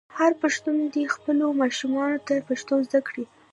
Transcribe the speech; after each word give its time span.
هر 0.17 0.31
پښتون 0.41 0.75
دې 0.93 1.03
خپلو 1.15 1.45
ماشومانو 1.61 2.17
ته 2.27 2.33
پښتو 2.47 2.75
زده 2.87 2.99
کړه. 3.07 3.25